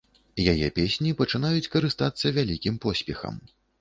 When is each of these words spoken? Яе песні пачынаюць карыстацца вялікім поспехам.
Яе 0.53 0.69
песні 0.77 1.11
пачынаюць 1.21 1.71
карыстацца 1.75 2.33
вялікім 2.39 2.81
поспехам. 2.87 3.43